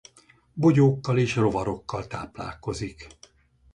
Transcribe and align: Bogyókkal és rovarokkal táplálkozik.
Bogyókkal 0.53 1.17
és 1.17 1.35
rovarokkal 1.35 2.07
táplálkozik. 2.07 3.07